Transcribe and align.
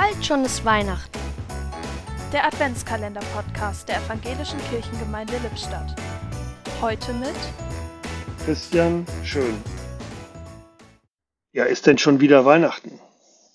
Bald 0.00 0.24
schon 0.24 0.44
ist 0.44 0.64
Weihnachten. 0.64 1.18
Der 2.32 2.46
Adventskalender-Podcast 2.46 3.88
der 3.88 3.96
Evangelischen 3.96 4.60
Kirchengemeinde 4.70 5.36
Lippstadt. 5.38 5.92
Heute 6.80 7.12
mit 7.14 7.34
Christian 8.44 9.04
Schön. 9.24 9.60
Ja, 11.50 11.64
ist 11.64 11.88
denn 11.88 11.98
schon 11.98 12.20
wieder 12.20 12.44
Weihnachten? 12.44 13.00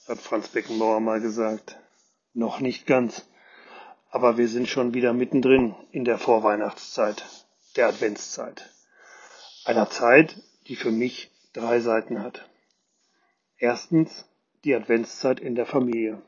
hat 0.06 0.20
Franz 0.20 0.50
Beckenbauer 0.50 1.00
mal 1.00 1.22
gesagt. 1.22 1.78
Noch 2.34 2.60
nicht 2.60 2.86
ganz. 2.88 3.26
Aber 4.10 4.38
wir 4.38 4.50
sind 4.50 4.68
schon 4.68 4.94
wieder 4.94 5.14
mittendrin 5.14 5.76
in 5.92 6.04
der 6.04 6.18
Vorweihnachtszeit, 6.18 7.24
der 7.78 7.88
Adventszeit. 7.88 8.70
Einer 9.64 9.90
Zeit, 9.90 10.44
die 10.68 10.76
für 10.76 10.92
mich 10.92 11.32
drei 11.54 11.80
Seiten 11.80 12.22
hat. 12.22 12.50
Erstens 13.56 14.26
die 14.66 14.76
Adventszeit 14.76 15.40
in 15.40 15.56
der 15.56 15.66
Familie. 15.66 16.22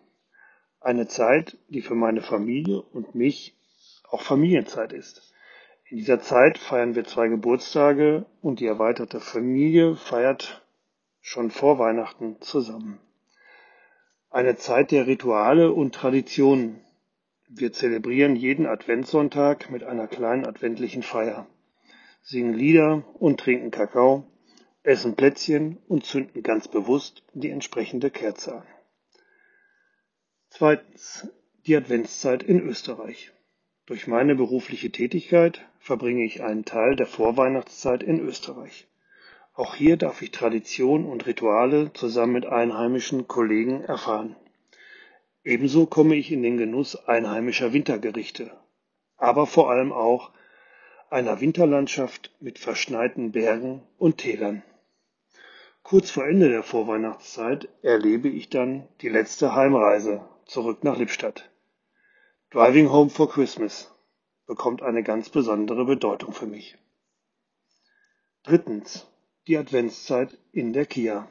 Eine 0.86 1.08
Zeit, 1.08 1.58
die 1.68 1.82
für 1.82 1.96
meine 1.96 2.22
Familie 2.22 2.80
und 2.80 3.16
mich 3.16 3.56
auch 4.08 4.22
Familienzeit 4.22 4.94
ist. 4.94 5.34
In 5.90 5.98
dieser 5.98 6.22
Zeit 6.22 6.60
feiern 6.60 6.94
wir 6.94 7.06
zwei 7.06 7.28
Geburtstage 7.28 8.28
und 8.44 8.60
die 8.60 8.68
erweiterte 8.68 9.20
Familie 9.20 9.96
feiert 9.96 10.64
schon 11.22 11.50
vor 11.50 11.80
Weihnachten 11.80 12.40
zusammen. 12.40 13.00
Eine 14.30 14.58
Zeit 14.58 14.92
der 14.92 15.08
Rituale 15.08 15.72
und 15.72 15.96
Traditionen. 15.96 16.82
Wir 17.50 17.74
zelebrieren 17.74 18.36
jeden 18.36 18.68
Adventssonntag 18.68 19.72
mit 19.72 19.84
einer 19.84 20.08
kleinen 20.08 20.46
adventlichen 20.46 21.02
Feier, 21.02 21.48
singen 22.22 22.54
Lieder 22.54 23.04
und 23.16 23.40
trinken 23.40 23.72
Kakao, 23.72 24.28
essen 24.84 25.16
Plätzchen 25.16 25.80
und 25.88 26.06
zünden 26.06 26.44
ganz 26.44 26.68
bewusst 26.68 27.24
die 27.34 27.50
entsprechende 27.50 28.12
Kerze 28.12 28.58
an. 28.58 28.75
Zweitens. 30.58 31.28
Die 31.66 31.76
Adventszeit 31.76 32.42
in 32.42 32.62
Österreich. 32.62 33.34
Durch 33.88 34.08
meine 34.08 34.36
berufliche 34.36 34.90
Tätigkeit 34.90 35.60
verbringe 35.80 36.24
ich 36.24 36.44
einen 36.44 36.64
Teil 36.64 36.96
der 36.96 37.08
Vorweihnachtszeit 37.08 38.02
in 38.02 38.22
Österreich. 38.22 38.88
Auch 39.54 39.76
hier 39.76 39.98
darf 39.98 40.22
ich 40.22 40.32
Tradition 40.32 41.08
und 41.08 41.26
Rituale 41.26 41.92
zusammen 41.92 42.32
mit 42.32 42.46
einheimischen 42.46 43.28
Kollegen 43.28 43.82
erfahren. 43.82 44.38
Ebenso 45.44 45.88
komme 45.88 46.16
ich 46.16 46.32
in 46.32 46.42
den 46.42 46.56
Genuss 46.56 46.96
einheimischer 47.06 47.74
Wintergerichte, 47.74 48.50
aber 49.18 49.48
vor 49.48 49.70
allem 49.70 49.92
auch 49.92 50.32
einer 51.10 51.42
Winterlandschaft 51.42 52.34
mit 52.40 52.60
verschneiten 52.60 53.34
Bergen 53.34 53.84
und 53.98 54.20
Tälern. 54.20 54.64
Kurz 55.84 56.12
vor 56.12 56.26
Ende 56.26 56.48
der 56.48 56.64
Vorweihnachtszeit 56.64 57.68
erlebe 57.82 58.30
ich 58.30 58.50
dann 58.50 58.88
die 59.02 59.10
letzte 59.10 59.54
Heimreise 59.54 60.26
zurück 60.46 60.84
nach 60.84 60.98
Lippstadt. 60.98 61.50
Driving 62.52 62.90
Home 62.90 63.10
for 63.10 63.30
Christmas 63.30 63.92
bekommt 64.46 64.82
eine 64.82 65.04
ganz 65.04 65.30
besondere 65.30 65.86
Bedeutung 65.86 66.34
für 66.34 66.48
mich. 66.48 66.78
Drittens. 68.44 69.08
Die 69.48 69.58
Adventszeit 69.58 70.36
in 70.54 70.74
der 70.74 70.88
KIA. 70.88 71.28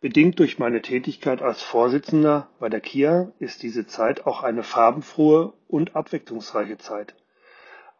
Bedingt 0.00 0.38
durch 0.38 0.58
meine 0.60 0.82
Tätigkeit 0.82 1.42
als 1.42 1.62
Vorsitzender 1.62 2.48
bei 2.60 2.68
der 2.68 2.80
KIA 2.80 3.32
ist 3.40 3.64
diese 3.64 3.86
Zeit 3.86 4.24
auch 4.26 4.44
eine 4.44 4.62
farbenfrohe 4.62 5.52
und 5.66 5.96
abwechslungsreiche 5.96 6.78
Zeit. 6.78 7.16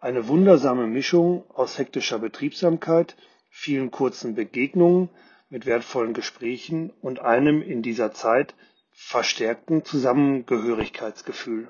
Eine 0.01 0.29
wundersame 0.29 0.87
Mischung 0.87 1.49
aus 1.51 1.79
hektischer 1.79 2.19
Betriebsamkeit 2.19 3.17
vielen 3.49 3.91
kurzen 3.91 4.35
Begegnungen 4.35 5.09
mit 5.49 5.65
wertvollen 5.65 6.13
Gesprächen 6.13 6.91
und 7.01 7.21
einem 7.21 7.63
in 7.63 7.83
dieser 7.83 8.13
Zeit 8.13 8.55
verstärkten 8.95 9.85
Zusammengehörigkeitsgefühl. 9.85 11.69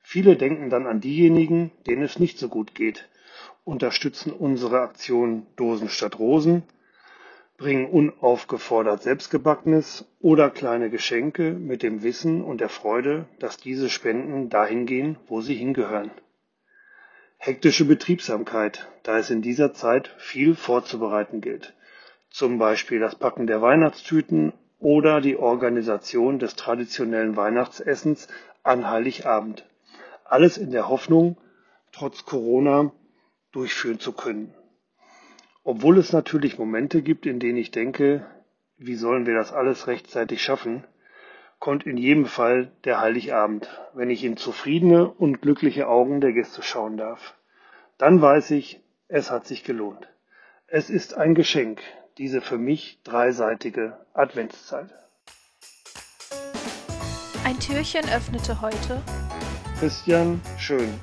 Viele 0.00 0.36
denken 0.36 0.68
dann 0.68 0.86
an 0.86 1.00
diejenigen, 1.00 1.70
denen 1.86 2.02
es 2.02 2.18
nicht 2.18 2.38
so 2.38 2.48
gut 2.48 2.74
geht, 2.74 3.08
unterstützen 3.64 4.32
unsere 4.32 4.80
Aktion 4.80 5.46
Dosen 5.56 5.88
statt 5.88 6.18
Rosen, 6.18 6.64
bringen 7.56 7.86
unaufgefordert 7.86 9.02
Selbstgebackenes 9.02 10.04
oder 10.20 10.50
kleine 10.50 10.90
Geschenke 10.90 11.52
mit 11.52 11.82
dem 11.82 12.02
Wissen 12.02 12.42
und 12.42 12.60
der 12.60 12.68
Freude, 12.68 13.26
dass 13.38 13.56
diese 13.56 13.88
Spenden 13.88 14.50
dahin 14.50 14.86
gehen, 14.86 15.16
wo 15.28 15.40
sie 15.40 15.54
hingehören. 15.54 16.10
Hektische 17.38 17.84
Betriebsamkeit, 17.84 18.88
da 19.04 19.18
es 19.18 19.30
in 19.30 19.40
dieser 19.40 19.72
Zeit 19.72 20.08
viel 20.18 20.56
vorzubereiten 20.56 21.40
gilt. 21.40 21.74
Zum 22.28 22.58
Beispiel 22.58 22.98
das 22.98 23.14
Packen 23.14 23.46
der 23.46 23.62
Weihnachtstüten 23.62 24.52
oder 24.84 25.22
die 25.22 25.38
Organisation 25.38 26.38
des 26.38 26.56
traditionellen 26.56 27.36
Weihnachtsessens 27.36 28.28
an 28.62 28.90
Heiligabend. 28.90 29.64
Alles 30.24 30.58
in 30.58 30.72
der 30.72 30.90
Hoffnung, 30.90 31.38
trotz 31.90 32.26
Corona 32.26 32.92
durchführen 33.50 33.98
zu 33.98 34.12
können. 34.12 34.54
Obwohl 35.62 35.96
es 35.96 36.12
natürlich 36.12 36.58
Momente 36.58 37.00
gibt, 37.00 37.24
in 37.24 37.40
denen 37.40 37.56
ich 37.56 37.70
denke, 37.70 38.26
wie 38.76 38.94
sollen 38.94 39.24
wir 39.24 39.34
das 39.34 39.54
alles 39.54 39.86
rechtzeitig 39.86 40.42
schaffen, 40.42 40.84
kommt 41.60 41.86
in 41.86 41.96
jedem 41.96 42.26
Fall 42.26 42.70
der 42.84 43.00
Heiligabend, 43.00 43.66
wenn 43.94 44.10
ich 44.10 44.22
in 44.22 44.36
zufriedene 44.36 45.08
und 45.08 45.40
glückliche 45.40 45.88
Augen 45.88 46.20
der 46.20 46.34
Gäste 46.34 46.62
schauen 46.62 46.98
darf. 46.98 47.34
Dann 47.96 48.20
weiß 48.20 48.50
ich, 48.50 48.82
es 49.08 49.30
hat 49.30 49.46
sich 49.46 49.64
gelohnt. 49.64 50.10
Es 50.66 50.90
ist 50.90 51.16
ein 51.16 51.34
Geschenk, 51.34 51.80
diese 52.18 52.40
für 52.40 52.58
mich 52.58 53.00
dreiseitige 53.04 53.98
Adventszeit. 54.14 54.94
Ein 57.44 57.58
Türchen 57.60 58.08
öffnete 58.08 58.60
heute 58.60 59.02
Christian 59.78 60.40
Schön 60.58 60.94